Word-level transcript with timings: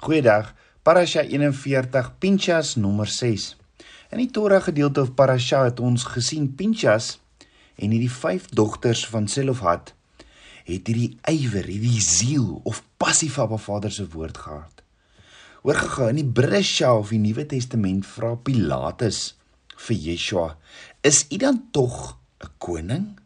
Goeiedag. 0.00 0.54
Parasha 0.82 1.20
41 1.20 2.18
Pinchas 2.18 2.76
nommer 2.76 3.06
6. 3.06 3.56
In 4.08 4.20
die 4.22 4.30
Torah 4.32 4.62
gedeelte 4.64 5.02
of 5.02 5.10
Parasha 5.12 5.66
het 5.66 5.80
ons 5.84 6.06
gesien 6.08 6.46
Pinchas 6.56 7.18
en 7.76 7.92
hierdie 7.92 8.08
vyf 8.08 8.46
dogters 8.56 9.02
van 9.12 9.28
Selofhat 9.28 9.92
het 10.64 10.88
hierdie 10.88 11.18
ywer, 11.28 11.68
hierdie 11.68 12.00
ziel 12.00 12.62
of 12.64 12.80
passie 12.96 13.28
vir 13.28 13.44
Abba 13.44 13.58
Vader 13.60 13.92
se 13.92 14.06
woord 14.14 14.40
gehad. 14.40 14.80
Oorgegaan 15.68 16.14
in 16.14 16.22
die 16.22 16.32
Bresha 16.40 16.94
of 16.96 17.12
die 17.12 17.20
Nuwe 17.20 17.44
Testament 17.52 18.08
vra 18.08 18.32
Pilatus 18.40 19.20
vir 19.84 20.00
Yeshua: 20.06 20.48
"Is 21.04 21.26
u 21.28 21.36
dan 21.44 21.60
tog 21.76 22.16
'n 22.40 22.48
koning?" 22.56 23.20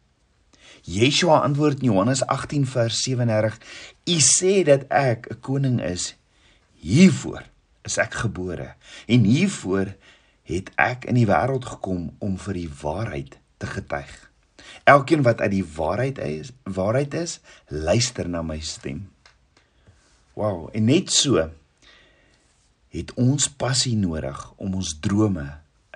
Yeshua 0.82 1.38
antwoord 1.46 1.86
in 1.86 1.95
Johannes 1.95 2.27
18 2.27 2.66
vers 2.66 2.98
37: 3.06 3.62
"U 4.11 4.18
sê 4.18 4.66
dat 4.66 4.91
ek 4.91 5.30
'n 5.30 5.41
koning 5.41 5.79
is." 5.80 6.16
Hiervoor 6.84 7.46
is 7.88 7.96
ek 8.02 8.18
gebore 8.26 8.74
en 9.08 9.25
hiervoor 9.25 9.94
het 10.44 10.68
ek 10.80 11.06
in 11.08 11.16
die 11.16 11.29
wêreld 11.29 11.64
gekom 11.64 12.11
om 12.20 12.36
vir 12.44 12.58
die 12.58 12.70
waarheid 12.82 13.38
te 13.62 13.68
getuig. 13.70 14.12
Elkeen 14.84 15.25
wat 15.25 15.40
uit 15.40 15.52
die 15.54 15.64
waarheid 15.76 16.20
is, 16.20 16.52
waarheid 16.68 17.14
is, 17.16 17.39
luister 17.72 18.28
na 18.28 18.42
my 18.44 18.58
stem. 18.61 19.06
Wow, 20.36 20.68
en 20.76 20.84
net 20.90 21.12
so 21.14 21.40
het 22.94 23.14
ons 23.16 23.48
passie 23.48 23.96
nodig 23.96 24.44
om 24.61 24.76
ons 24.76 24.92
drome 25.00 25.46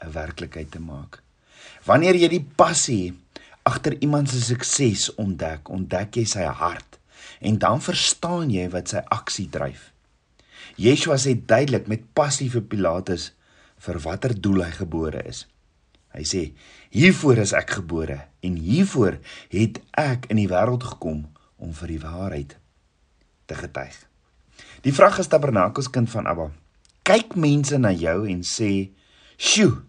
'n 0.01 0.12
werklikheid 0.12 0.70
te 0.70 0.80
maak. 0.80 1.20
Wanneer 1.84 2.16
jy 2.16 2.29
die 2.29 2.46
passie 2.57 3.15
agter 3.62 4.01
iemand 4.01 4.30
se 4.30 4.41
sukses 4.41 5.15
ontdek, 5.15 5.68
ontdek 5.68 6.16
jy 6.16 6.24
sy 6.24 6.43
hart 6.43 6.98
en 7.41 7.59
dan 7.59 7.80
verstaan 7.80 8.51
jy 8.51 8.68
wat 8.70 8.88
sy 8.88 9.02
aksie 9.05 9.48
dryf. 9.48 9.93
Yeshua 10.77 11.17
sê 11.17 11.35
duidelik 11.35 11.89
met 11.89 12.05
passie 12.15 12.51
vir 12.51 12.63
Pilatus 12.63 13.33
vir 13.79 13.99
watter 14.02 14.35
doel 14.35 14.65
hy 14.66 14.73
gebore 14.75 15.23
is. 15.29 15.47
Hy 16.15 16.25
sê: 16.25 16.43
"Hiervoor 16.91 17.38
is 17.38 17.52
ek 17.52 17.71
gebore 17.79 18.29
en 18.43 18.57
hiervoor 18.57 19.19
het 19.51 19.80
ek 19.93 20.27
in 20.30 20.37
die 20.37 20.49
wêreld 20.49 20.83
gekom 20.83 21.29
om 21.57 21.73
vir 21.73 21.88
die 21.88 22.01
waarheid 22.01 22.57
te 23.47 23.55
getuig." 23.55 23.97
Die 24.83 24.93
vraag 24.93 25.19
is 25.19 25.29
Tabernakels 25.29 25.91
kind 25.91 26.10
van 26.10 26.27
Abba. 26.27 26.51
Kyk 27.03 27.37
mense 27.37 27.79
na 27.79 27.93
jou 27.93 28.27
en 28.29 28.43
sê: 28.43 28.91
"Sjoe, 29.37 29.82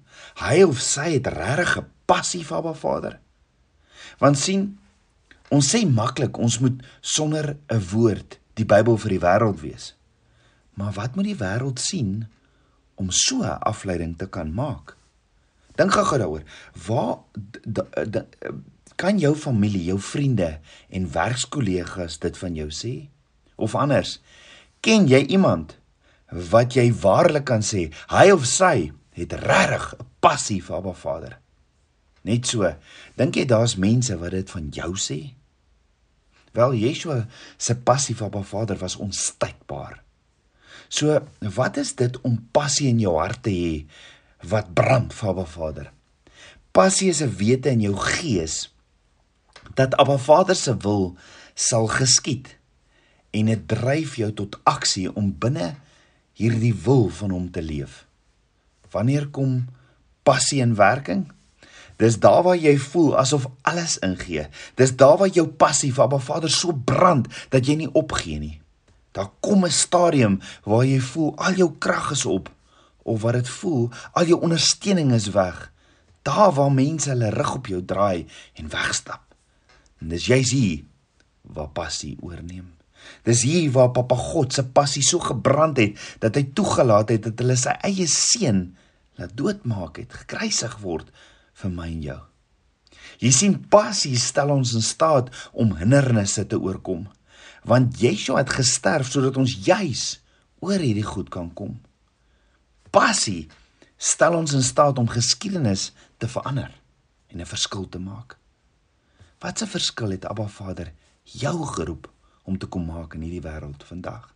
hy 0.44 0.64
of 0.64 0.82
sy 0.82 1.18
het 1.18 1.28
regtig 1.28 1.78
'n 1.78 1.86
passie 2.06 2.44
vir 2.44 2.58
Abba 2.58 2.74
Vader." 2.74 3.20
Want 4.20 4.38
sien, 4.38 4.80
ons 5.50 5.76
sê 5.76 5.86
maklik 5.88 6.38
ons 6.38 6.60
moet 6.60 6.84
sonder 7.02 7.58
'n 7.70 7.80
woord 7.92 8.40
die 8.54 8.66
Bybel 8.66 8.98
vir 8.98 9.10
die 9.10 9.20
wêreld 9.20 9.62
wees. 9.62 9.99
Maar 10.80 10.96
wat 10.96 11.16
moet 11.16 11.28
die 11.28 11.40
wêreld 11.40 11.82
sien 11.84 12.28
om 12.96 13.12
so 13.12 13.44
'n 13.44 13.60
afleiding 13.72 14.18
te 14.18 14.28
kan 14.30 14.54
maak? 14.54 14.96
Dink 15.76 15.92
gou 15.92 16.18
daaroor. 16.18 16.44
Waar 16.88 17.18
kan 18.96 19.20
jou 19.20 19.36
familie, 19.36 19.84
jou 19.84 20.00
vriende 20.00 20.60
en 20.90 21.12
werkskollegas 21.12 22.20
dit 22.20 22.38
van 22.38 22.54
jou 22.54 22.70
sê? 22.72 23.10
Of 23.56 23.76
anders, 23.76 24.22
ken 24.80 25.08
jy 25.08 25.26
iemand 25.26 25.78
wat 26.32 26.74
jy 26.74 26.94
waarlik 26.94 27.44
kan 27.44 27.62
sê 27.62 27.94
hy 28.08 28.32
of 28.32 28.46
sy 28.46 28.92
het 29.12 29.34
regtig 29.34 29.94
'n 29.94 30.06
passie 30.20 30.64
vir 30.64 30.76
Abba 30.76 30.94
Vader? 30.94 31.40
Net 32.22 32.48
so, 32.48 32.76
dink 33.16 33.36
jy 33.36 33.46
daar's 33.46 33.76
mense 33.76 34.18
wat 34.18 34.32
dit 34.32 34.50
van 34.50 34.70
jou 34.70 34.96
sê? 34.96 35.34
Wel 36.52 36.74
Yeshua 36.74 37.28
se 37.58 37.76
passie 37.76 38.16
vir 38.16 38.26
Abba 38.26 38.42
Vader 38.42 38.78
was 38.78 38.96
onstuitbaar. 38.96 40.04
So, 40.90 41.22
wat 41.54 41.78
is 41.78 41.94
dit 41.96 42.16
om 42.26 42.40
passie 42.52 42.90
in 42.90 43.00
jou 43.00 43.14
hart 43.22 43.44
te 43.46 43.54
hê 43.54 43.74
wat 44.50 44.72
brand 44.74 45.14
vir 45.14 45.30
Abba 45.30 45.46
Vader? 45.46 45.92
Passie 46.74 47.10
is 47.10 47.22
'n 47.22 47.36
wete 47.38 47.70
in 47.70 47.82
jou 47.82 47.96
gees 47.96 48.74
dat 49.76 49.96
Abba 49.96 50.18
Vader 50.18 50.56
se 50.56 50.78
wil 50.78 51.16
sal 51.54 51.88
geskied 51.88 52.58
en 53.32 53.46
dit 53.46 53.68
dryf 53.68 54.16
jou 54.16 54.32
tot 54.34 54.60
aksie 54.64 55.16
om 55.16 55.38
binne 55.38 55.76
hierdie 56.34 56.74
wil 56.74 57.10
van 57.10 57.30
hom 57.30 57.52
te 57.52 57.62
leef. 57.62 58.06
Wanneer 58.92 59.28
kom 59.28 59.68
passie 60.24 60.62
in 60.62 60.76
werking? 60.76 61.32
Dis 61.98 62.20
daar 62.20 62.44
waar 62.44 62.58
jy 62.58 62.78
voel 62.78 63.18
asof 63.18 63.46
alles 63.62 63.98
ingee. 63.98 64.48
Dis 64.76 64.96
daar 64.96 65.18
waar 65.18 65.28
jou 65.28 65.48
passie 65.48 65.94
vir 65.94 66.04
Abba 66.04 66.18
Vader 66.18 66.50
so 66.50 66.74
brand 66.74 67.28
dat 67.50 67.66
jy 67.68 67.76
nie 67.76 67.92
opgee 67.94 68.40
nie. 68.40 68.62
Daar 69.20 69.32
kom 69.40 69.66
'n 69.66 69.72
stadium 69.72 70.40
waar 70.64 70.86
jy 70.86 71.00
voel 71.00 71.36
al 71.36 71.54
jou 71.54 71.72
krag 71.78 72.12
is 72.12 72.26
op 72.26 72.48
of 73.04 73.22
wat 73.22 73.34
dit 73.34 73.50
voel 73.50 73.90
al 74.12 74.26
jou 74.26 74.40
ondersteuning 74.42 75.12
is 75.12 75.28
weg. 75.36 75.72
Daar 76.22 76.54
waar 76.54 76.72
mense 76.72 77.10
hulle 77.10 77.30
rug 77.30 77.56
op 77.56 77.68
jou 77.68 77.86
draai 77.86 78.28
en 78.54 78.70
wegstap. 78.70 79.36
En 80.00 80.08
dis 80.08 80.26
jy's 80.26 80.52
hier 80.52 80.84
waar 81.42 81.68
passie 81.68 82.18
oorneem. 82.22 82.72
Dis 83.24 83.42
hier 83.42 83.72
waar 83.72 83.92
Papa 83.92 84.16
God 84.16 84.54
se 84.54 84.64
passie 84.64 85.04
so 85.04 85.20
gebrand 85.20 85.78
het 85.78 86.00
dat 86.20 86.36
hy 86.36 86.44
toegelaat 86.54 87.10
het 87.10 87.24
dat 87.24 87.40
hulle 87.40 87.56
sy 87.56 87.76
eie 87.84 88.08
seun 88.08 88.78
laat 89.16 89.36
doodmaak 89.36 89.98
het, 89.98 90.14
gekruisig 90.14 90.80
word 90.80 91.12
vir 91.54 91.70
my 91.70 91.92
en 91.92 92.02
jou. 92.02 92.22
Jy 93.20 93.32
sien 93.32 93.68
passie 93.68 94.18
stel 94.18 94.50
ons 94.50 94.74
in 94.74 94.82
staat 94.82 95.28
om 95.52 95.76
hindernisse 95.76 96.48
te 96.48 96.56
oorkom 96.60 97.10
want 97.64 98.00
Yeshua 98.00 98.38
het 98.44 98.50
gesterf 98.50 99.12
sodat 99.12 99.38
ons 99.38 99.58
juis 99.66 100.20
oor 100.60 100.80
hierdie 100.80 101.06
goed 101.06 101.30
kan 101.30 101.54
kom. 101.54 101.80
Passie 102.90 103.48
stel 103.98 104.38
ons 104.38 104.54
in 104.56 104.64
staat 104.64 104.98
om 104.98 105.10
geskiedenis 105.12 105.92
te 106.18 106.28
verander 106.28 106.72
en 107.28 107.42
'n 107.42 107.46
verskil 107.46 107.90
te 107.90 108.00
maak. 108.00 108.38
Wat 109.40 109.62
'n 109.62 109.68
verskil 109.68 110.10
het 110.10 110.26
Abba 110.26 110.48
Vader 110.48 110.94
jou 111.24 111.66
geroep 111.66 112.12
om 112.44 112.58
te 112.58 112.66
kom 112.66 112.86
maak 112.86 113.14
in 113.14 113.22
hierdie 113.22 113.42
wêreld 113.42 113.84
vandag? 113.84 114.34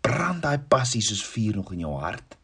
Brand 0.00 0.42
daai 0.42 0.58
passie 0.58 1.02
soos 1.02 1.24
vuur 1.24 1.56
nog 1.56 1.72
in 1.72 1.78
jou 1.78 2.00
hart. 2.00 2.36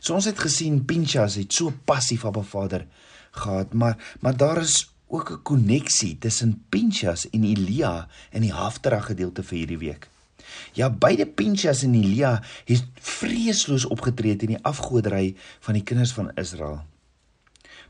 So 0.00 0.14
ons 0.14 0.24
het 0.24 0.38
gesien 0.38 0.84
Pinchas 0.84 1.34
het 1.34 1.52
so 1.52 1.72
passief 1.84 2.24
Abba 2.24 2.42
Vader 2.42 2.86
gehad, 3.30 3.72
maar 3.72 4.16
maar 4.20 4.36
daar 4.36 4.58
is 4.58 4.90
ook 5.10 5.30
'n 5.30 5.42
koneksie 5.42 6.18
tussen 6.18 6.64
Pinchas 6.68 7.28
en 7.30 7.44
Elia 7.44 8.08
in 8.30 8.42
die 8.42 8.52
Haftara 8.52 9.00
gedeelte 9.00 9.42
vir 9.42 9.58
hierdie 9.58 9.78
week. 9.78 10.08
Ja, 10.72 10.90
beide 10.90 11.26
Pinchas 11.26 11.82
en 11.82 11.94
Elia 11.94 12.42
het 12.64 12.84
vreesloos 12.94 13.84
opgetree 13.84 14.36
teen 14.36 14.56
die 14.56 14.64
afgoderry 14.64 15.36
van 15.60 15.74
die 15.74 15.82
kinders 15.82 16.12
van 16.12 16.30
Israel. 16.34 16.82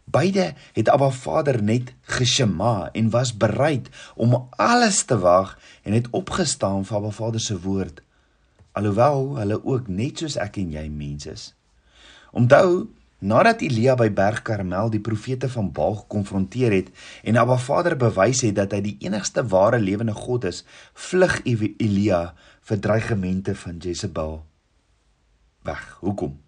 Beide 0.04 0.54
het 0.72 0.88
Abba 0.88 1.10
Vader 1.10 1.62
net 1.62 1.94
geshema 2.00 2.88
en 2.92 3.10
was 3.10 3.36
bereid 3.36 3.88
om 4.14 4.48
alles 4.50 5.02
te 5.02 5.18
wag 5.18 5.58
en 5.82 5.92
het 5.92 6.10
opgestaan 6.10 6.84
vir 6.84 6.96
Abba 6.96 7.10
Vader 7.10 7.40
se 7.40 7.60
woord 7.60 8.02
alhoewel 8.72 9.36
hulle 9.36 9.58
ook 9.64 9.88
net 9.88 10.22
soos 10.22 10.36
ek 10.40 10.60
en 10.62 10.72
jy 10.74 10.86
mens 10.92 11.26
is. 11.30 11.44
Onthou 12.36 12.86
Nadat 13.20 13.60
Elia 13.60 13.92
by 14.00 14.06
Berg 14.16 14.40
Karmel 14.48 14.88
die 14.88 15.02
profete 15.04 15.48
van 15.52 15.66
Baal 15.76 15.98
gekonfronteer 15.98 16.72
het 16.72 16.86
en 17.20 17.36
Abba 17.36 17.58
Vader 17.60 17.92
bewys 18.00 18.40
het 18.46 18.54
dat 18.56 18.72
hy 18.72 18.80
die 18.86 18.94
enigste 19.04 19.44
ware 19.52 19.76
lewende 19.76 20.14
God 20.16 20.46
is, 20.48 20.62
vlug 20.96 21.42
Elia 21.44 22.20
vir 22.64 22.80
dreigemente 22.80 23.52
van 23.60 23.76
Jezebel 23.76 24.38
weg. 25.68 25.82
Hoekom? 26.00 26.38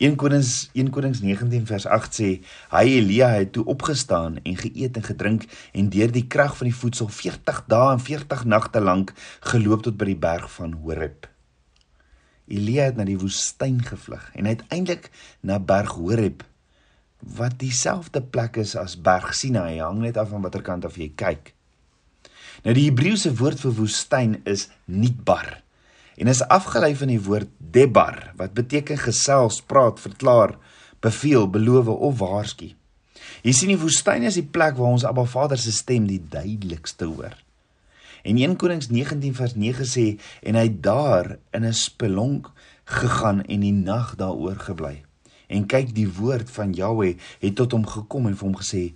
1 0.00 0.16
Konings 0.16 0.70
1 0.72 0.88
Konings 0.88 1.20
19 1.20 1.68
vers 1.68 1.84
8 1.98 2.16
sê 2.16 2.30
hy 2.72 2.84
Elia 3.02 3.28
het 3.36 3.52
toe 3.52 3.66
opgestaan 3.68 4.40
en 4.40 4.56
geëet 4.56 4.96
en 4.96 5.04
gedrink 5.10 5.44
en 5.76 5.92
deur 5.92 6.16
die 6.16 6.24
krag 6.24 6.56
van 6.56 6.72
die 6.72 6.78
voedsel 6.80 7.12
40 7.12 7.60
dae 7.68 7.92
en 7.92 8.00
40 8.00 8.48
nagte 8.48 8.80
lank 8.80 9.12
geloop 9.52 9.84
tot 9.84 10.00
by 10.00 10.14
die 10.14 10.20
berg 10.28 10.48
van 10.56 10.72
Horeb. 10.80 11.33
Elia 12.50 12.90
het 12.90 12.98
na 12.98 13.06
die 13.08 13.18
woestyn 13.18 13.80
gevlug 13.84 14.26
en 14.36 14.46
uiteindelik 14.50 15.10
na 15.40 15.58
Berg 15.58 15.96
Horeb 15.96 16.44
wat 17.24 17.56
dieselfde 17.60 18.20
plek 18.20 18.58
is 18.60 18.74
as 18.76 18.98
Berg 19.00 19.32
Sinai, 19.34 19.80
hang 19.80 20.02
net 20.04 20.18
af 20.20 20.28
van 20.34 20.44
watter 20.44 20.62
kant 20.62 20.84
af 20.84 20.98
jy 21.00 21.08
kyk. 21.16 21.54
Nou 22.64 22.74
die 22.76 22.86
Hebreëse 22.90 23.32
woord 23.38 23.62
vir 23.64 23.76
woestyn 23.78 24.38
is 24.48 24.68
Nitbar 24.84 25.62
en 26.20 26.30
is 26.30 26.44
afgelei 26.52 26.92
van 26.96 27.10
die 27.10 27.20
woord 27.20 27.50
Debar 27.58 28.34
wat 28.38 28.54
beteken 28.54 29.00
gesels, 29.00 29.62
praat, 29.64 29.98
verklaar, 30.00 30.54
beveel, 31.02 31.48
beloof 31.50 31.88
of 31.94 32.20
waarsku. 32.20 32.70
Jy 33.44 33.52
sien 33.56 33.72
die 33.72 33.80
woestyn 33.80 34.24
is 34.28 34.38
die 34.38 34.46
plek 34.46 34.76
waar 34.78 34.94
ons 34.94 35.04
Abba 35.08 35.24
Vader 35.28 35.60
se 35.60 35.72
stem 35.74 36.06
die 36.08 36.20
duidelikste 36.20 37.08
hoor. 37.08 37.34
En 38.24 38.38
1 38.40 38.56
Konings 38.56 38.88
19 38.88 39.34
vers 39.36 39.54
9 39.54 39.84
sê 39.84 40.04
en 40.48 40.56
hy 40.56 40.68
daar 40.80 41.36
in 41.52 41.64
'n 41.64 41.76
spelonk 41.76 42.50
gegaan 42.84 43.42
en 43.44 43.60
die 43.60 43.72
nag 43.72 44.14
daaroor 44.16 44.56
gebly. 44.56 45.04
En 45.46 45.66
kyk 45.66 45.94
die 45.94 46.08
woord 46.08 46.50
van 46.50 46.72
Jahweh 46.72 47.16
het 47.40 47.54
tot 47.54 47.72
hom 47.72 47.86
gekom 47.86 48.26
en 48.26 48.36
vir 48.36 48.48
hom 48.48 48.56
gesê: 48.56 48.94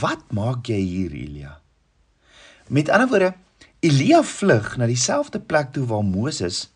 "Wat 0.00 0.32
maak 0.32 0.66
jy 0.66 0.80
hier, 0.80 1.12
Elia?" 1.12 1.60
Met 2.68 2.88
ander 2.88 3.08
woorde, 3.08 3.34
Elia 3.80 4.22
vlug 4.22 4.76
na 4.76 4.86
dieselfde 4.86 5.40
plek 5.40 5.72
toe 5.72 5.86
waar 5.86 6.04
Moses 6.04 6.72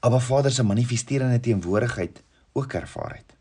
Abba 0.00 0.18
Vader 0.18 0.50
se 0.50 0.62
manifesterende 0.62 1.40
teenwoordigheid 1.40 2.22
ook 2.52 2.72
ervaar 2.72 3.14
het. 3.14 3.36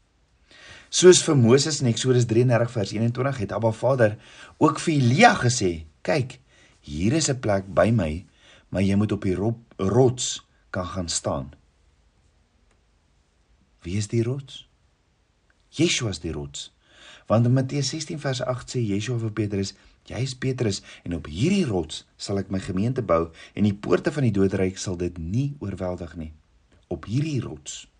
Soos 0.89 1.23
vir 1.23 1.37
Moses 1.37 1.81
in 1.81 1.87
Eksodus 1.87 2.25
33 2.25 2.71
vers 2.71 2.91
21 2.91 3.37
het 3.37 3.51
Abba 3.51 3.71
Vader 3.71 4.17
ook 4.57 4.79
vir 4.79 4.93
Elia 4.93 5.33
gesê: 5.35 5.85
"Kyk, 6.01 6.39
hier 6.81 7.13
is 7.13 7.29
'n 7.29 7.39
plek 7.39 7.73
by 7.73 7.89
my, 7.91 8.25
maar 8.69 8.81
jy 8.81 8.95
moet 8.95 9.11
op 9.11 9.21
die 9.23 9.35
rots 9.77 10.45
kan 10.69 10.85
gaan 10.85 11.09
staan." 11.09 11.51
Wie 13.81 13.97
is 13.97 14.07
die 14.07 14.23
rots? 14.23 14.67
Yeshua 15.69 16.09
is 16.09 16.19
die 16.19 16.31
rots. 16.31 16.71
Want 17.27 17.45
in 17.45 17.53
Matteus 17.53 17.89
16 17.89 18.19
vers 18.19 18.41
8 18.41 18.69
sê 18.69 18.79
Yeshua 18.79 19.17
vir 19.17 19.31
Petrus: 19.31 19.73
"Jy 20.05 20.17
is 20.17 20.35
Petrus 20.35 20.81
en 21.03 21.15
op 21.15 21.25
hierdie 21.25 21.65
rots 21.65 22.05
sal 22.17 22.37
ek 22.37 22.49
my 22.51 22.59
gemeente 22.59 23.01
bou 23.01 23.31
en 23.53 23.63
die 23.63 23.73
poorte 23.73 24.11
van 24.11 24.23
die 24.23 24.31
doodryk 24.31 24.77
sal 24.77 24.97
dit 24.97 25.17
nie 25.17 25.55
oorweldig 25.59 26.15
nie." 26.15 26.33
Op 26.87 27.05
hierdie 27.05 27.41
rots 27.41 27.91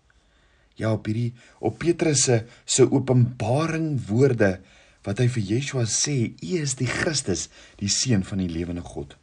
ja 0.80 0.92
op 0.92 1.08
hierdie 1.08 1.32
op 1.60 1.78
Petrus 1.82 2.24
se 2.26 2.42
se 2.64 2.86
openbaring 2.90 3.94
woorde 4.08 4.60
wat 5.06 5.18
hy 5.22 5.28
vir 5.34 5.48
Yeshua 5.54 5.86
sê 5.90 6.16
u 6.30 6.52
is 6.60 6.76
die 6.78 6.90
Christus 6.90 7.48
die 7.80 7.90
seun 7.90 8.24
van 8.26 8.42
die 8.42 8.50
lewende 8.50 8.84
God. 8.86 9.16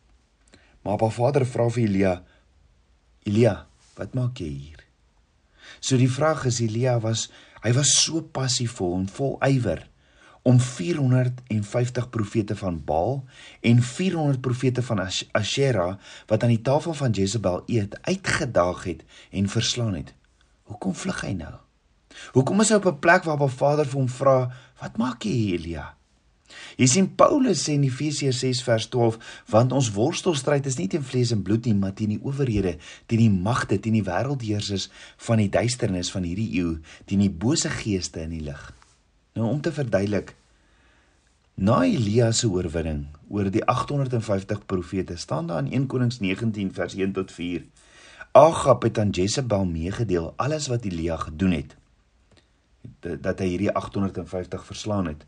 Maar 0.83 0.97
Abba 0.97 1.09
Vader 1.13 1.45
vra 1.47 1.69
vir 1.71 1.85
Elia 1.87 2.13
Elia 3.27 3.55
wat 3.99 4.15
maak 4.15 4.39
jy 4.39 4.49
hier? 4.49 4.83
So 5.79 5.99
die 5.99 6.11
vraag 6.11 6.45
is 6.49 6.61
Elia 6.63 6.97
was 7.03 7.27
hy 7.63 7.73
was 7.75 7.91
so 8.03 8.23
passievol 8.23 8.97
en 8.99 9.07
vol 9.11 9.37
ywer 9.45 9.85
om 10.47 10.59
450 10.59 12.09
profete 12.09 12.55
van 12.55 12.79
Baal 12.83 13.23
en 13.61 13.81
400 13.83 14.39
profete 14.41 14.83
van 14.83 15.03
Ashera 15.31 15.89
wat 16.27 16.43
aan 16.43 16.55
die 16.55 16.63
tafel 16.63 16.95
van 16.95 17.11
Jezebel 17.11 17.63
eet 17.67 17.97
uitgedaag 18.01 18.83
het 18.83 19.03
en 19.31 19.49
verslaan 19.51 19.97
het. 19.99 20.13
Hoekom 20.63 20.95
vlug 20.95 21.21
hy 21.27 21.33
nou? 21.35 21.55
Hoekom 22.33 22.63
is 22.63 22.71
hy 22.71 22.79
op 22.79 22.87
'n 22.87 22.99
plek 22.99 23.23
waar 23.23 23.35
Abba 23.35 23.47
Vader 23.47 23.85
vir 23.85 23.99
hom 23.99 24.09
vra, 24.09 24.51
"Wat 24.81 24.97
maak 24.97 25.23
jy 25.23 25.31
hier, 25.31 25.59
Elia?" 25.59 25.85
Jy 26.77 26.87
sien 26.87 27.07
Paulus 27.15 27.61
sê 27.65 27.75
in 27.77 27.83
Efesiërs 27.85 28.39
6 28.39 28.63
vers 28.63 28.87
12, 28.89 29.17
"Want 29.49 29.71
ons 29.71 29.91
worstelstryd 29.91 30.65
is 30.65 30.77
nie 30.77 30.87
teen 30.87 31.03
vlees 31.03 31.31
en 31.31 31.43
bloed 31.43 31.65
nie, 31.65 31.73
maar 31.73 31.93
teen 31.93 32.09
die 32.09 32.23
owerhede, 32.23 32.77
teen 33.05 33.19
die 33.19 33.29
magte, 33.29 33.79
teen 33.79 33.93
die 33.93 34.03
wêreldheersers 34.03 34.89
van 35.17 35.37
die 35.37 35.49
duisternis 35.49 36.11
van 36.11 36.23
hierdie 36.23 36.49
eeu, 36.57 36.79
teen 37.05 37.19
die 37.19 37.29
bose 37.29 37.69
geeste 37.69 38.21
in 38.21 38.29
die 38.29 38.41
lig." 38.41 38.73
Nou 39.33 39.47
om 39.47 39.61
te 39.61 39.71
verduidelik, 39.71 40.35
na 41.55 41.83
Elia 41.83 42.31
se 42.31 42.47
oorwinning 42.47 43.07
oor 43.29 43.49
die 43.51 43.65
850 43.65 44.65
profete, 44.65 45.17
staan 45.17 45.47
daar 45.47 45.59
in 45.59 45.71
1 45.71 45.87
Konings 45.87 46.19
19 46.19 46.73
vers 46.73 46.95
1 46.95 47.13
tot 47.13 47.31
4 47.31 47.63
Agab 48.31 48.83
het 48.83 48.99
aan 48.99 49.09
Jezebel 49.09 49.65
meegedeel 49.65 50.33
alles 50.37 50.67
wat 50.67 50.85
Elia 50.85 51.15
gedoen 51.17 51.51
het 51.51 51.78
dat 52.99 53.39
hy 53.39 53.47
hierdie 53.53 53.71
850 53.71 54.65
verslaan 54.65 55.11
het. 55.11 55.25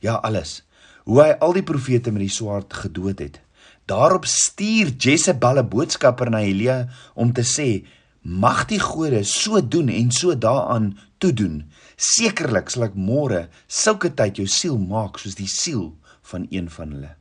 Ja, 0.00 0.14
alles. 0.14 0.62
Hoe 1.04 1.20
hy 1.22 1.32
al 1.44 1.56
die 1.56 1.66
profete 1.66 2.12
met 2.12 2.24
die 2.24 2.32
swaard 2.32 2.72
gedood 2.84 3.20
het. 3.22 3.40
Daarop 3.84 4.24
stuur 4.24 4.94
Jezebel 4.96 5.58
'n 5.60 5.68
boodskapper 5.68 6.30
na 6.30 6.40
Elia 6.40 6.88
om 7.14 7.32
te 7.32 7.44
sê: 7.44 7.86
"Mag 8.22 8.64
die 8.66 8.80
gode 8.80 9.24
so 9.24 9.60
doen 9.68 9.88
en 9.88 10.10
so 10.10 10.38
daaraan 10.38 10.98
toedoen. 11.18 11.70
Sekerlik 11.96 12.70
sal 12.70 12.82
ek 12.82 12.94
môre 12.94 13.48
sulke 13.66 14.14
tyd 14.14 14.36
jou 14.36 14.46
siel 14.46 14.78
maak 14.78 15.18
soos 15.18 15.34
die 15.34 15.48
siel 15.48 15.96
van 16.22 16.46
een 16.50 16.70
van 16.70 16.90
hulle." 16.90 17.14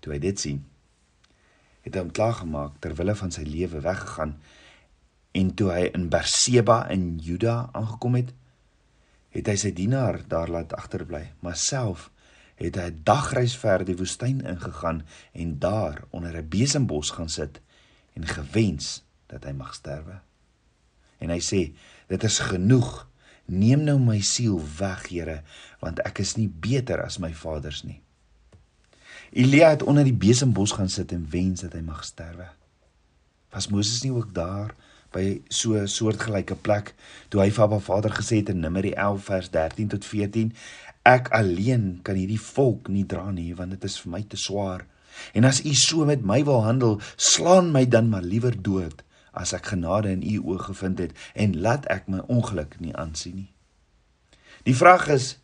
Toe 0.00 0.12
hy 0.12 0.18
dit 0.18 0.40
sien, 0.40 0.64
het 1.82 1.94
hom 1.94 2.10
klaargemaak 2.10 2.80
ter 2.80 2.94
wille 2.94 3.14
van 3.14 3.30
sy 3.30 3.42
lewe 3.42 3.80
weggegaan 3.80 4.36
en 5.32 5.54
toe 5.54 5.70
hy 5.72 5.90
in 5.94 6.08
Berseba 6.08 6.88
in 6.88 7.18
Juda 7.18 7.68
aangekom 7.72 8.14
het 8.14 8.32
het 9.34 9.50
hy 9.50 9.56
sy 9.58 9.72
dienaar 9.74 10.22
daar 10.30 10.48
laat 10.48 10.72
agterbly 10.72 11.26
maar 11.42 11.58
self 11.58 12.10
het 12.60 12.76
hy 12.78 12.88
'n 12.90 13.00
dagreis 13.02 13.56
ver 13.58 13.84
die 13.84 13.96
woestyn 13.98 14.40
ingegaan 14.40 15.02
en 15.32 15.58
daar 15.58 16.04
onder 16.10 16.36
'n 16.36 16.48
besembos 16.48 17.10
gaan 17.10 17.28
sit 17.28 17.60
en 18.14 18.26
gewens 18.26 19.02
dat 19.26 19.44
hy 19.44 19.52
mag 19.52 19.74
sterwe. 19.74 20.20
En 21.18 21.32
hy 21.32 21.40
sê 21.42 21.72
dit 22.10 22.24
is 22.24 22.38
genoeg. 22.38 23.08
Neem 23.44 23.82
nou 23.84 23.98
my 24.00 24.20
siel 24.24 24.56
weg 24.78 25.08
Here 25.08 25.42
want 25.82 26.00
ek 26.00 26.22
is 26.24 26.36
nie 26.36 26.48
beter 26.48 27.02
as 27.04 27.18
my 27.18 27.34
vaders 27.34 27.82
nie. 27.84 28.00
Elia 29.34 29.68
het 29.74 29.82
onder 29.82 30.04
die 30.04 30.16
besembos 30.16 30.72
gaan 30.72 30.88
sit 30.88 31.12
en 31.12 31.26
wens 31.30 31.60
dat 31.60 31.74
hy 31.76 31.82
mag 31.84 32.04
sterwe. 32.04 32.48
Was 33.52 33.68
Moses 33.68 34.02
nie 34.02 34.12
ook 34.14 34.32
daar 34.34 34.72
by 35.14 35.40
so 35.48 35.78
'n 35.78 35.88
soortgelyke 35.88 36.56
plek 36.66 36.94
toe 37.30 37.40
hy 37.40 37.50
vir 37.50 37.64
Abba 37.64 37.78
Vader 37.78 38.10
gesê 38.10 38.42
het 38.42 38.50
in 38.52 38.60
Numeri 38.60 38.92
11 38.92 39.24
vers 39.24 39.50
13 39.50 39.88
tot 39.88 40.04
14: 40.04 40.52
Ek 41.04 41.28
alleen 41.30 42.00
kan 42.02 42.16
hierdie 42.16 42.40
volk 42.40 42.88
nie 42.88 43.06
dra 43.06 43.30
nie 43.30 43.54
want 43.54 43.70
dit 43.70 43.84
is 43.84 43.98
vir 44.00 44.10
my 44.10 44.22
te 44.22 44.36
swaar. 44.36 44.86
En 45.32 45.44
as 45.44 45.64
u 45.64 45.74
so 45.74 46.04
met 46.04 46.24
my 46.24 46.44
wil 46.44 46.62
handel, 46.64 47.00
slaan 47.16 47.72
my 47.72 47.86
dan 47.86 48.08
maar 48.08 48.22
liewer 48.22 48.62
dood 48.62 49.02
as 49.32 49.52
ek 49.52 49.72
genade 49.74 50.10
in 50.10 50.22
u 50.22 50.38
oë 50.38 50.58
gevind 50.68 50.98
het 50.98 51.12
en 51.34 51.60
laat 51.60 51.86
ek 51.90 52.08
my 52.08 52.22
ongeluk 52.30 52.78
nie 52.80 52.94
aansien 52.94 53.36
nie. 53.36 53.50
Die 54.64 54.76
vraag 54.76 55.08
is, 55.12 55.36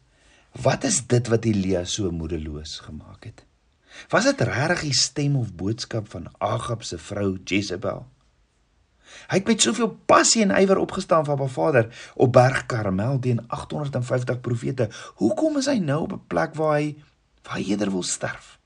wat 0.64 0.84
is 0.84 1.02
dit 1.06 1.28
wat 1.28 1.44
Elia 1.44 1.84
so 1.84 2.10
moedeloos 2.10 2.78
gemaak 2.86 3.26
het? 3.28 3.44
Was 4.10 4.24
dit 4.24 4.40
regtig 4.46 4.86
die 4.86 4.96
stem 4.96 5.36
of 5.36 5.52
boodskap 5.58 6.08
van 6.08 6.30
Agab 6.38 6.86
se 6.86 6.98
vrou 6.98 7.36
Jezebel? 7.44 8.06
Hy 9.30 9.40
het 9.40 9.46
met 9.46 9.62
soveel 9.62 9.90
passie 10.06 10.42
en 10.42 10.54
ywer 10.54 10.80
opgestaan 10.82 11.24
vir 11.24 11.36
Abba 11.36 11.46
Vader 11.46 11.88
op 12.14 12.32
Berg 12.32 12.66
Karmel 12.66 13.18
teen 13.18 13.42
850 13.48 14.40
profete. 14.40 14.88
Hoekom 15.22 15.58
is 15.60 15.66
hy 15.70 15.78
nou 15.78 16.02
op 16.02 16.12
'n 16.12 16.26
plek 16.26 16.54
waar 16.54 16.78
hy 16.78 16.96
waar 17.42 17.56
hy 17.56 17.70
eerder 17.70 17.90
wil 17.90 18.02
sterf? 18.02 18.58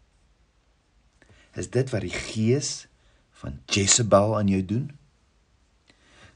Is 1.54 1.70
dit 1.70 1.90
wat 1.90 2.00
die 2.00 2.14
gees 2.14 2.86
van 3.30 3.60
Jezebel 3.66 4.38
aan 4.38 4.48
jou 4.48 4.64
doen? 4.64 4.90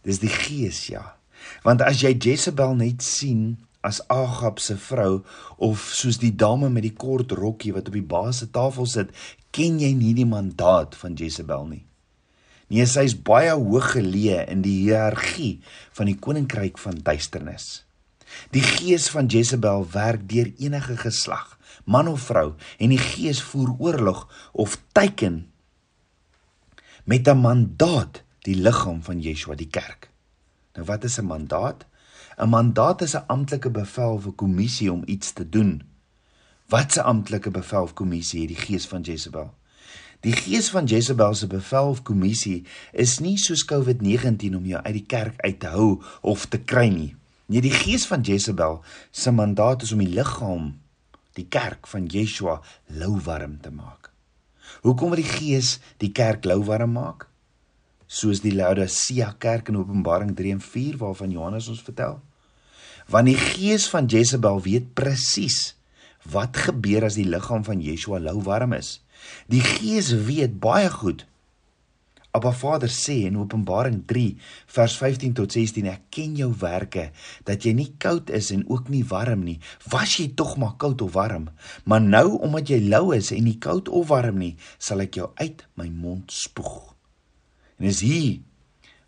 Dis 0.02 0.18
die 0.18 0.32
gees, 0.32 0.86
ja. 0.86 1.16
Want 1.62 1.82
as 1.82 2.00
jy 2.00 2.14
Jezebel 2.14 2.74
net 2.74 3.02
sien 3.02 3.58
as 3.80 4.00
Agab 4.08 4.58
se 4.60 4.76
vrou 4.76 5.24
of 5.56 5.90
soos 5.94 6.18
die 6.18 6.34
dame 6.34 6.70
met 6.70 6.82
die 6.82 6.94
kort 6.94 7.32
rokkie 7.32 7.72
wat 7.72 7.88
op 7.88 7.98
die 7.98 8.06
baas 8.06 8.42
se 8.42 8.50
tafel 8.50 8.86
sit, 8.86 9.12
ken 9.50 9.78
jy 9.80 9.92
nie 9.96 10.14
die 10.14 10.28
mandaat 10.28 10.96
van 10.98 11.14
Jezebel 11.18 11.66
nie. 11.66 11.87
Nee, 12.68 12.84
sy 12.86 13.06
is 13.08 13.16
baie 13.16 13.52
hoog 13.56 13.94
geleë 13.94 14.44
in 14.52 14.62
die 14.64 14.84
hiërargie 14.84 15.60
van 15.96 16.10
die 16.10 16.18
koninkryk 16.20 16.78
van 16.78 17.00
duisternis. 17.04 17.84
Die 18.52 18.62
gees 18.62 19.08
van 19.08 19.26
Jezebel 19.26 19.86
werk 19.94 20.26
deur 20.28 20.50
enige 20.60 20.98
geslag, 21.00 21.56
man 21.88 22.08
of 22.08 22.26
vrou, 22.28 22.52
en 22.76 22.92
die 22.92 23.00
gees 23.00 23.40
voer 23.42 23.72
oorlog 23.78 24.26
of 24.52 24.76
teiken 24.92 25.46
met 27.08 27.28
'n 27.28 27.40
mandaat 27.40 28.22
die 28.44 28.54
liggaam 28.54 29.02
van 29.02 29.20
Yeshua 29.20 29.54
die 29.54 29.70
kerk. 29.70 30.10
Nou 30.74 30.84
wat 30.84 31.04
is 31.04 31.18
'n 31.18 31.24
mandaat? 31.24 31.86
'n 32.36 32.48
Mandaat 32.48 33.02
is 33.02 33.14
'n 33.16 33.24
amptelike 33.26 33.70
bevel 33.70 34.12
of 34.12 34.26
'n 34.26 34.34
kommissie 34.34 34.92
om 34.92 35.02
iets 35.06 35.32
te 35.32 35.48
doen. 35.48 35.82
Wat 36.68 36.96
'n 36.96 37.00
amptelike 37.00 37.50
bevel 37.50 37.82
of 37.82 37.94
kommissie 37.94 38.40
het 38.40 38.48
die 38.48 38.64
gees 38.66 38.86
van 38.86 39.00
Jezebel? 39.00 39.54
Die 40.26 40.34
gees 40.34 40.70
van 40.74 40.88
Jezebel 40.90 41.34
se 41.38 41.46
bevel 41.46 41.92
of 41.92 42.02
kommissie 42.02 42.64
is 42.92 43.18
nie 43.22 43.36
soos 43.38 43.62
COVID-19 43.70 44.56
om 44.58 44.66
jou 44.66 44.80
uit 44.82 44.96
die 44.96 45.06
kerk 45.06 45.38
uit 45.44 45.60
te 45.62 45.70
hou 45.74 46.02
of 46.26 46.48
te 46.50 46.58
kry 46.58 46.88
nie. 46.90 47.12
Nee, 47.46 47.62
die 47.64 47.72
gees 47.72 48.06
van 48.10 48.24
Jezebel 48.26 48.80
se 49.10 49.32
mandaat 49.32 49.86
is 49.86 49.94
om 49.94 50.02
die 50.02 50.10
liggaam, 50.10 50.72
die 51.38 51.46
kerk 51.46 51.86
van 51.86 52.08
Yeshua 52.10 52.58
louwarm 52.98 53.60
te 53.62 53.70
maak. 53.70 54.10
Hoekom 54.82 55.14
wil 55.14 55.22
die 55.22 55.30
gees 55.30 55.78
die 56.02 56.10
kerk 56.12 56.44
louwarm 56.44 56.96
maak? 56.98 57.28
Soos 58.08 58.42
die 58.42 58.56
Laodicea 58.56 59.34
kerk 59.38 59.70
in 59.70 59.78
Openbaring 59.78 60.34
3 60.36 60.58
en 60.58 60.64
4 60.64 60.98
waarvan 61.00 61.30
Johannes 61.32 61.70
ons 61.70 61.84
vertel 61.84 62.18
want 63.08 63.30
die 63.30 63.38
gees 63.40 63.88
van 63.88 64.08
Jezebel 64.08 64.60
weet 64.64 64.92
presies 64.96 65.74
wat 66.28 66.58
gebeur 66.60 67.06
as 67.08 67.16
die 67.16 67.28
liggaam 67.28 67.64
van 67.64 67.80
Yeshua 67.80 68.18
lou 68.20 68.36
warm 68.44 68.74
is. 68.76 68.98
Die 69.48 69.64
gees 69.64 70.12
weet 70.28 70.58
baie 70.60 70.90
goed. 70.90 71.26
Abba 72.36 72.52
Vader 72.52 72.90
sê 72.92 73.24
in 73.26 73.38
Openbaring 73.40 74.02
3 74.06 74.36
vers 74.74 74.96
15 75.00 75.32
tot 75.38 75.54
16 75.54 75.86
ek 75.88 76.02
ken 76.12 76.34
jou 76.36 76.50
werke 76.60 77.08
dat 77.48 77.64
jy 77.64 77.72
nie 77.74 77.88
koud 77.98 78.28
is 78.30 78.50
en 78.54 78.66
ook 78.68 78.90
nie 78.92 79.02
warm 79.08 79.46
nie. 79.46 79.56
Was 79.88 80.18
jy 80.20 80.28
tog 80.36 80.58
maar 80.60 80.76
koud 80.76 81.00
of 81.02 81.16
warm? 81.16 81.48
Maar 81.88 82.04
nou 82.04 82.36
omdat 82.44 82.68
jy 82.74 82.82
lou 82.84 83.14
is 83.16 83.32
en 83.32 83.48
nie 83.48 83.56
koud 83.58 83.88
of 83.88 84.10
warm 84.12 84.38
nie, 84.44 84.54
sal 84.76 85.00
ek 85.02 85.16
jou 85.18 85.30
uit 85.40 85.64
my 85.80 85.88
mond 85.88 86.30
spoeg. 86.34 86.92
En 87.80 87.88
is 87.88 88.04
hier 88.04 88.44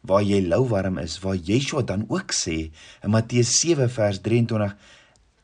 waar 0.01 0.25
jy 0.25 0.41
louwarm 0.47 0.97
is, 1.03 1.19
waar 1.21 1.37
Yeshua 1.37 1.85
dan 1.85 2.07
ook 2.09 2.33
sê 2.33 2.71
in 3.05 3.13
Matteus 3.13 3.53
7 3.61 3.91
vers 3.93 4.23
23 4.25 4.73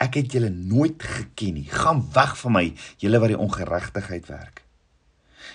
ek 0.03 0.21
het 0.21 0.37
julle 0.37 0.51
nooit 0.51 1.03
geken 1.03 1.61
nie. 1.61 1.69
Gaan 1.71 2.05
weg 2.13 2.37
van 2.39 2.53
my, 2.53 2.69
julle 3.03 3.21
wat 3.23 3.33
die 3.33 3.43
ongeregtigheid 3.49 4.29
werk. 4.29 4.67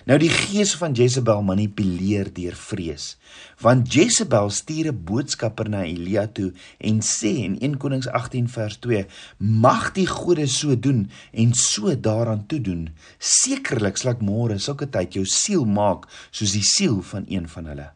Nou 0.10 0.18
die 0.18 0.32
gees 0.34 0.72
van 0.80 0.96
Jezebel 0.98 1.44
manipuleer 1.46 2.32
deur 2.34 2.56
vrees. 2.58 3.18
Want 3.62 3.92
Jezebel 3.94 4.50
stuur 4.50 4.90
'n 4.92 5.04
boodskapper 5.06 5.70
na 5.70 5.84
Elia 5.84 6.28
toe 6.28 6.54
en 6.80 7.02
sê 7.02 7.34
in 7.46 7.58
1 7.60 7.78
Konings 7.78 8.08
18 8.08 8.50
vers 8.50 8.78
2: 8.78 9.06
"Mag 9.38 9.92
die 9.92 10.08
gode 10.08 10.48
so 10.48 10.80
doen 10.80 11.10
en 11.32 11.54
so 11.54 12.00
daaraan 12.00 12.46
toe 12.48 12.62
doen. 12.62 12.90
Sekerlik 13.18 13.98
sal 13.98 14.12
ek 14.12 14.22
môre 14.22 14.60
sulke 14.60 14.90
tyd 14.90 15.14
jou 15.14 15.26
siel 15.26 15.66
maak 15.66 16.08
soos 16.32 16.52
die 16.52 16.64
siel 16.64 17.02
van 17.02 17.26
een 17.28 17.48
van 17.48 17.66
hulle." 17.66 17.92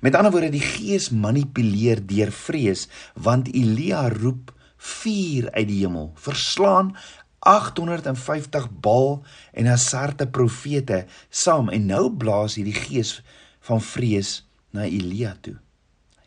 Met 0.00 0.14
ander 0.14 0.30
woorde, 0.30 0.50
die 0.50 0.60
gees 0.60 1.10
manipuleer 1.10 2.06
deur 2.06 2.32
vrees, 2.32 2.88
want 3.14 3.48
Elia 3.48 4.08
roep 4.08 4.52
vuur 4.80 5.50
uit 5.52 5.68
die 5.68 5.80
hemel, 5.82 6.10
verslaan 6.16 6.94
850 7.40 8.68
Baal 8.80 9.22
en 9.52 9.68
Asarte 9.72 10.26
profete 10.28 11.04
saam 11.28 11.68
en 11.72 11.86
nou 11.88 12.08
blaas 12.12 12.56
hierdie 12.58 12.76
gees 12.76 13.18
van 13.68 13.80
vrees 13.84 14.40
na 14.76 14.86
Elia 14.88 15.34
toe. 15.40 15.56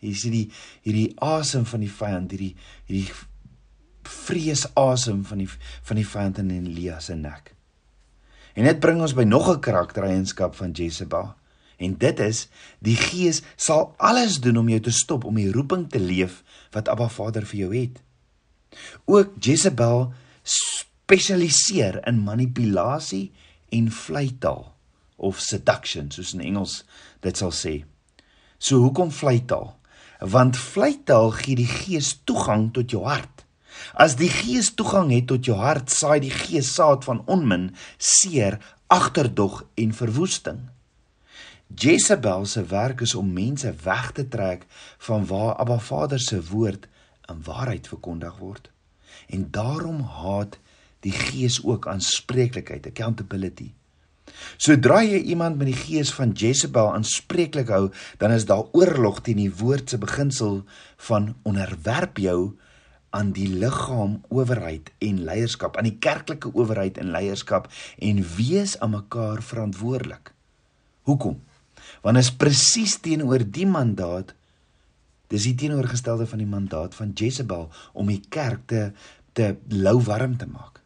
Hier 0.02 0.16
is 0.18 0.26
die 0.28 0.48
hierdie 0.84 1.12
asem 1.24 1.66
van 1.70 1.86
die 1.86 1.92
vyand, 1.92 2.34
hierdie 2.34 2.56
hierdie 2.90 3.14
vreesasem 4.04 5.22
van 5.26 5.44
die 5.44 5.50
van 5.50 6.00
die 6.00 6.08
vyand 6.08 6.42
in 6.44 6.52
Elia 6.58 7.00
se 7.00 7.16
nek. 7.16 7.54
En 8.54 8.68
dit 8.68 8.82
bring 8.82 9.02
ons 9.02 9.16
by 9.18 9.24
nog 9.24 9.50
'n 9.50 9.60
karaktereienskap 9.60 10.56
van 10.56 10.72
Jezebel. 10.72 11.34
En 11.78 11.98
dit 11.98 12.20
is 12.20 12.48
die 12.80 12.96
gees 12.96 13.42
sal 13.56 13.94
alles 13.98 14.40
doen 14.40 14.58
om 14.58 14.70
jou 14.70 14.80
te 14.80 14.92
stop 14.92 15.24
om 15.24 15.36
die 15.36 15.52
roeping 15.52 15.90
te 15.90 16.00
leef 16.00 16.44
wat 16.72 16.88
Abba 16.88 17.10
Vader 17.10 17.46
vir 17.46 17.60
jou 17.60 17.76
het. 17.76 18.02
Ook 19.06 19.36
Jezebel 19.40 20.12
spesialiseer 20.44 22.00
in 22.08 22.24
manipulasie 22.24 23.32
en 23.70 23.92
vleitaal 23.92 24.72
of 25.16 25.40
seduction 25.40 26.12
soos 26.12 26.34
in 26.34 26.44
Engels 26.44 26.82
dit 27.24 27.38
sal 27.38 27.54
sê. 27.56 27.76
So 28.58 28.84
hoekom 28.84 29.12
vleitaal? 29.12 29.74
Want 30.20 30.58
vleitaal 30.60 31.32
gee 31.40 31.58
die 31.60 31.70
gees 31.70 32.14
toegang 32.24 32.70
tot 32.76 32.92
jou 32.92 33.04
hart. 33.08 33.44
As 33.94 34.16
die 34.16 34.30
gees 34.32 34.72
toegang 34.78 35.12
het 35.12 35.28
tot 35.32 35.46
jou 35.46 35.58
hart, 35.60 35.92
saai 35.92 36.22
die 36.24 36.34
gees 36.34 36.70
saad 36.76 37.04
van 37.08 37.24
onmin, 37.26 37.72
seer, 37.98 38.60
agterdog 38.88 39.64
en 39.80 39.94
verwoesting. 39.98 40.62
Jezebel 41.74 42.46
se 42.46 42.64
werk 42.70 43.02
is 43.02 43.16
om 43.16 43.34
mense 43.34 43.74
weg 43.84 44.12
te 44.12 44.28
trek 44.28 44.66
van 45.08 45.26
waar 45.26 45.56
Abba 45.56 45.80
Vader 45.80 46.20
se 46.22 46.38
woord 46.52 46.88
in 47.32 47.44
waarheid 47.46 47.88
verkondig 47.88 48.38
word. 48.38 48.70
En 49.28 49.48
daarom 49.52 50.02
haat 50.02 50.58
die 51.04 51.14
gees 51.14 51.60
ook 51.64 51.88
aanspreeklikheid, 51.88 52.88
accountability. 52.88 53.72
Sodra 54.58 55.02
jy 55.04 55.20
iemand 55.34 55.60
met 55.60 55.68
die 55.74 55.78
gees 55.78 56.14
van 56.16 56.32
Jezebel 56.32 56.94
aanspreeklik 56.94 57.72
hou, 57.74 57.90
dan 58.22 58.32
is 58.32 58.48
daar 58.48 58.70
oorlog 58.72 59.22
teen 59.26 59.42
die 59.42 59.52
woord 59.52 59.92
se 59.92 60.00
beginsel 60.00 60.62
van 61.10 61.34
onderwerp 61.44 62.22
jou 62.24 62.54
aan 63.14 63.34
die 63.36 63.48
liggaam, 63.48 64.22
owerheid 64.34 64.90
en 65.06 65.20
leierskap, 65.28 65.78
aan 65.78 65.90
die 65.90 66.00
kerklike 66.02 66.50
owerheid 66.54 66.98
en 66.98 67.12
leierskap 67.14 67.68
en 68.02 68.24
wees 68.38 68.78
aan 68.80 68.96
mekaar 68.96 69.44
verantwoordelik. 69.46 70.32
Hoekom? 71.06 71.42
Want 72.02 72.18
is 72.18 72.32
presies 72.32 72.96
teenoor 73.04 73.44
die 73.46 73.68
mandaat 73.70 74.34
dis 75.34 75.50
die 75.50 75.56
teenoorgestelde 75.58 76.28
van 76.30 76.42
die 76.44 76.50
mandaat 76.50 76.96
van 76.96 77.14
Jezebel 77.18 77.70
om 77.98 78.10
die 78.12 78.22
kerk 78.30 78.68
te 78.70 78.92
te 79.34 79.56
lou 79.74 79.98
warm 80.06 80.36
te 80.38 80.46
maak. 80.46 80.84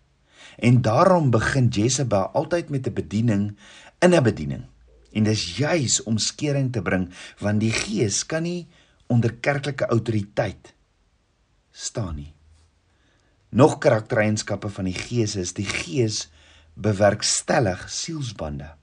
En 0.56 0.80
daarom 0.82 1.34
begin 1.34 1.68
Jezebel 1.68 2.32
altyd 2.32 2.70
met 2.70 2.88
'n 2.88 2.94
bediening 2.94 3.58
in 4.00 4.16
'n 4.16 4.24
bediening. 4.24 4.64
En 5.12 5.24
dis 5.24 5.58
juis 5.58 6.04
om 6.04 6.18
skering 6.18 6.72
te 6.72 6.82
bring 6.82 7.10
want 7.40 7.60
die 7.60 7.72
gees 7.72 8.26
kan 8.26 8.44
nie 8.44 8.68
onder 9.08 9.34
kerklike 9.34 9.86
autoriteit 9.86 10.74
staan 11.72 12.16
nie. 12.16 12.34
Nog 13.50 13.78
karaktereienskappe 13.78 14.70
van 14.70 14.86
die 14.86 14.98
gees 14.98 15.36
is 15.36 15.54
die 15.54 15.66
gees 15.66 16.30
bewerkstellig 16.74 17.90
sielsbande. 17.90 18.74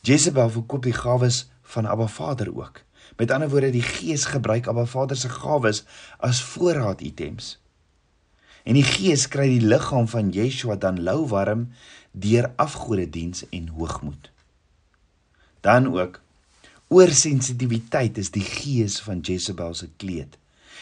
Jezebel 0.00 0.50
verkoop 0.50 0.82
die 0.82 0.92
gawes 0.92 1.48
van 1.62 1.86
Abba 1.86 2.06
Vader 2.06 2.56
ook. 2.56 2.83
Met 3.16 3.30
ander 3.30 3.48
woorde, 3.48 3.70
die 3.70 3.82
gees 3.82 4.24
gebruik 4.24 4.66
Abba 4.66 4.86
Vader 4.86 5.16
se 5.16 5.28
gawes 5.28 5.84
as 6.18 6.42
voorraaditems. 6.42 7.58
En 8.64 8.78
die 8.78 8.86
Gees 8.86 9.26
kry 9.28 9.46
die 9.52 9.64
liggaam 9.64 10.08
van 10.08 10.30
Yeshua 10.32 10.78
dan 10.80 11.02
lou 11.04 11.26
warm 11.28 11.68
deur 12.12 12.48
afgodediens 12.56 13.44
en 13.52 13.68
hoogmoed. 13.76 14.30
Dan 15.60 15.90
ook 15.92 16.20
oorsensitiwiteit 16.88 18.18
is 18.18 18.30
die 18.32 18.44
gees 18.44 19.00
van 19.04 19.20
Jezebel 19.20 19.74
se 19.74 19.88
kleed. 19.96 20.38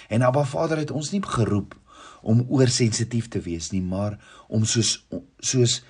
En 0.09 0.23
Abba 0.23 0.45
Vader 0.45 0.79
het 0.79 0.91
ons 0.91 1.11
nie 1.11 1.23
geroep 1.27 1.75
om 2.23 2.47
oorsensitief 2.49 3.29
te 3.29 3.41
wees 3.43 3.71
nie, 3.71 3.83
maar 3.83 4.19
om 4.49 4.65
soos 4.65 5.01
soos 5.43 5.81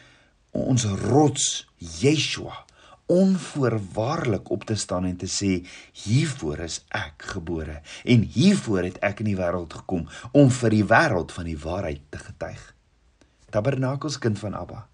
ons 0.52 0.84
rots 0.84 1.66
Yeshua 1.76 2.64
onvoorwaardelik 3.12 4.50
op 4.50 4.64
te 4.64 4.74
staan 4.74 5.04
en 5.04 5.16
te 5.20 5.28
sê 5.28 5.50
hiervoor 6.04 6.64
is 6.64 6.78
ek 6.96 7.26
gebore 7.34 7.80
en 8.08 8.24
hiervoor 8.36 8.86
het 8.88 9.00
ek 9.04 9.20
in 9.24 9.32
die 9.32 9.38
wêreld 9.40 9.74
gekom 9.82 10.06
om 10.32 10.48
vir 10.62 10.76
die 10.78 10.86
wêreld 10.88 11.34
van 11.36 11.48
die 11.50 11.58
waarheid 11.60 12.06
te 12.14 12.22
getuig. 12.22 12.62
Tabernakels 13.52 14.16
kind 14.18 14.40
van 14.40 14.56
Abba. 14.56 14.86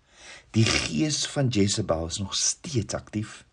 Die 0.51 0.67
gees 0.67 1.23
van 1.31 1.53
Jezebel 1.55 2.09
is 2.11 2.19
nog 2.19 2.35
steeds 2.35 2.99
aktief 2.99 3.45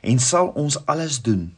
en 0.00 0.18
sal 0.18 0.54
ons 0.56 0.80
alles 0.88 1.20
doen. 1.22 1.50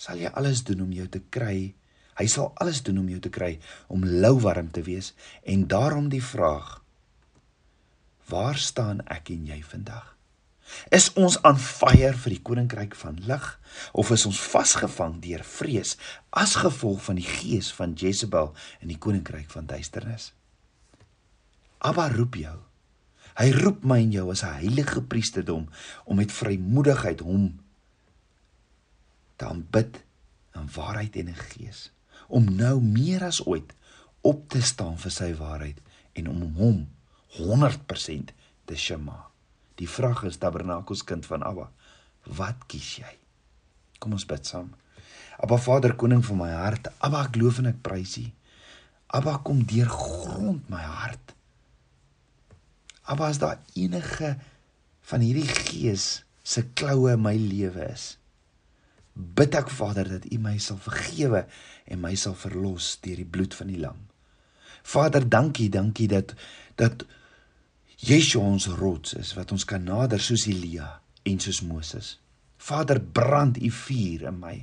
Sal 0.00 0.18
jy 0.18 0.32
alles 0.34 0.64
doen 0.66 0.82
om 0.82 0.94
jou 0.96 1.06
te 1.12 1.22
kry? 1.30 1.74
Hy 2.18 2.26
sal 2.28 2.50
alles 2.58 2.82
doen 2.82 2.98
om 3.04 3.08
jou 3.08 3.20
te 3.22 3.30
kry 3.32 3.54
om 3.88 4.02
louwarm 4.04 4.72
te 4.74 4.82
wees 4.82 5.14
en 5.46 5.68
daarom 5.70 6.10
die 6.10 6.24
vraag: 6.24 6.80
Waar 8.26 8.58
staan 8.58 9.06
ek 9.06 9.30
en 9.30 9.46
jy 9.46 9.62
vandag? 9.62 10.19
Is 10.90 11.10
ons 11.18 11.38
aan 11.46 11.58
fire 11.58 12.12
vir 12.24 12.34
die 12.34 12.42
koninkryk 12.42 12.94
van 12.98 13.18
lig 13.28 13.46
of 13.92 14.10
is 14.10 14.26
ons 14.26 14.40
vasgevang 14.40 15.20
deur 15.22 15.44
vrees 15.46 15.96
as 16.30 16.56
gevolg 16.62 17.02
van 17.04 17.20
die 17.20 17.26
gees 17.26 17.70
van 17.74 17.94
Jezebel 17.94 18.52
in 18.80 18.92
die 18.92 18.98
koninkryk 18.98 19.50
van 19.50 19.66
duisternis? 19.70 20.32
Abba 21.78 22.10
roep 22.12 22.36
jou. 22.36 22.58
Hy 23.40 23.48
roep 23.56 23.84
my 23.88 24.00
en 24.02 24.12
jou 24.12 24.30
as 24.30 24.42
'n 24.44 24.60
heilige 24.60 25.02
priesterdom 25.02 25.68
om 26.04 26.16
met 26.16 26.32
vrymoedigheid 26.32 27.20
hom 27.20 27.60
te 29.36 29.46
aanbid 29.46 30.04
in 30.54 30.68
waarheid 30.74 31.16
en 31.16 31.28
in 31.28 31.34
gees, 31.34 31.90
om 32.28 32.44
nou 32.44 32.80
meer 32.82 33.24
as 33.24 33.46
ooit 33.46 33.72
op 34.20 34.48
te 34.48 34.60
staan 34.62 34.98
vir 34.98 35.10
sy 35.10 35.32
waarheid 35.34 35.80
en 36.12 36.28
om 36.28 36.54
hom 36.54 36.88
100% 37.38 38.34
te 38.64 38.76
shema. 38.76 39.29
Die 39.80 39.88
vraag 39.88 40.26
is 40.28 40.36
Tabernakels 40.40 41.04
kind 41.08 41.24
van 41.26 41.44
Abba, 41.46 41.70
wat 42.36 42.66
kies 42.68 42.98
jy? 43.00 43.14
Kom 44.00 44.12
ons 44.16 44.28
bid 44.28 44.44
saam. 44.48 44.68
Abba 45.40 45.56
Vader, 45.56 45.94
koning 45.96 46.20
van 46.24 46.40
my 46.42 46.50
hart, 46.52 46.90
Abba 47.00 47.24
ek 47.30 47.38
loof 47.40 47.62
en 47.62 47.70
ek 47.72 47.80
prys 47.84 48.18
U. 48.20 48.26
Abba 49.16 49.38
kom 49.44 49.62
deur 49.68 49.88
grond 49.88 50.68
my 50.72 50.82
hart. 50.84 51.32
Abba 53.10 53.30
as 53.32 53.40
daar 53.42 53.58
enige 53.74 54.34
van 55.10 55.24
hierdie 55.24 55.48
gees 55.48 56.26
se 56.44 56.66
kloue 56.76 57.14
in 57.16 57.24
my 57.24 57.34
lewe 57.40 57.88
is, 57.88 58.12
bid 59.14 59.56
ek 59.58 59.72
Vader 59.72 60.12
dat 60.12 60.28
U 60.28 60.38
my 60.44 60.58
sal 60.62 60.78
vergewe 60.84 61.46
en 61.90 62.04
my 62.04 62.12
sal 62.20 62.36
verlos 62.38 62.98
deur 63.04 63.18
die 63.18 63.26
bloed 63.26 63.56
van 63.56 63.72
die 63.72 63.80
lam. 63.80 63.98
Vader, 64.86 65.24
dankie, 65.28 65.68
dankie 65.72 66.08
dat 66.08 66.36
dat 66.80 67.04
Yeshua 68.00 68.46
ons 68.48 68.64
rots 68.80 69.12
is 69.18 69.34
wat 69.36 69.50
ons 69.52 69.66
kan 69.68 69.82
nader 69.84 70.22
soos 70.24 70.46
Elia 70.48 70.88
en 71.28 71.40
soos 71.42 71.60
Moses. 71.60 72.14
Vader, 72.60 73.00
brand 73.00 73.58
u 73.60 73.70
vuur 73.72 74.24
in 74.28 74.38
my. 74.40 74.54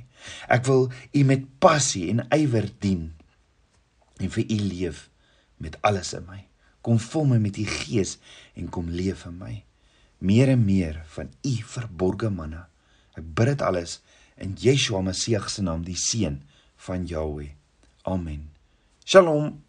Ek 0.50 0.64
wil 0.66 0.88
u 0.90 1.22
met 1.26 1.46
passie 1.62 2.08
en 2.10 2.24
ywer 2.34 2.66
dien 2.82 3.12
en 4.18 4.34
vir 4.34 4.42
u 4.42 4.58
leef 4.58 5.04
met 5.62 5.78
alles 5.86 6.12
in 6.18 6.26
my. 6.26 6.40
Kom 6.82 6.98
vul 7.02 7.28
my 7.30 7.38
met 7.42 7.58
u 7.58 7.66
gees 7.66 8.16
en 8.58 8.70
kom 8.74 8.90
leef 8.90 9.24
in 9.30 9.38
my. 9.38 9.54
Meer 10.18 10.50
en 10.54 10.64
meer 10.66 11.02
van 11.14 11.30
u 11.46 11.54
verborgde 11.62 12.30
manne. 12.34 12.64
Ek 13.18 13.22
bid 13.22 13.52
dit 13.52 13.62
alles 13.66 14.00
in 14.38 14.58
Yeshua 14.58 15.02
Messie 15.02 15.38
se 15.46 15.62
naam, 15.62 15.84
die 15.86 15.98
seun 15.98 16.42
van 16.86 17.06
Jahweh. 17.06 17.54
Amen. 18.02 18.48
Shalom. 19.06 19.62